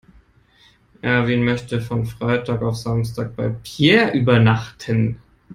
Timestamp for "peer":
3.49-4.13